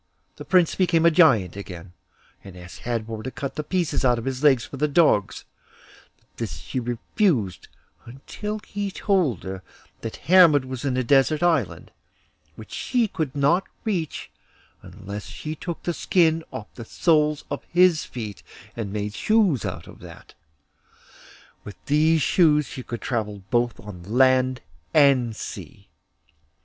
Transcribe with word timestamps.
The 0.37 0.45
prince 0.45 0.73
became 0.73 1.05
a 1.05 1.11
Giant 1.11 1.55
again, 1.55 1.93
and 2.43 2.57
asked 2.57 2.79
Hadvor 2.79 3.21
to 3.21 3.29
cut 3.29 3.53
the 3.53 3.63
pieces 3.63 4.03
out 4.03 4.17
of 4.17 4.25
his 4.25 4.41
legs 4.43 4.65
for 4.65 4.77
the 4.77 4.87
dogs; 4.87 5.45
but 6.37 6.49
she 6.49 6.79
refused 6.79 7.67
until 8.07 8.57
he 8.67 8.89
told 8.89 9.43
her 9.43 9.61
that 9.99 10.15
Hermod 10.25 10.65
was 10.65 10.85
in 10.85 10.97
a 10.97 11.03
desert 11.03 11.43
island, 11.43 11.91
which 12.55 12.71
she 12.71 13.07
could 13.09 13.35
not 13.35 13.67
reach 13.83 14.31
unless 14.81 15.27
she 15.27 15.53
took 15.53 15.83
the 15.83 15.93
skin 15.93 16.43
off 16.51 16.73
the 16.73 16.83
soles 16.83 17.45
of 17.51 17.63
his 17.65 18.03
feet 18.03 18.41
and 18.75 18.91
made 18.91 19.13
shoes 19.13 19.65
out 19.65 19.85
of 19.85 19.99
that; 19.99 20.33
with 21.63 21.75
these 21.85 22.23
shoes 22.23 22.65
she 22.65 22.81
could 22.81 23.01
travel 23.01 23.43
both 23.51 23.79
on 23.79 24.01
land 24.01 24.61
and 24.95 25.35
sea. 25.35 25.89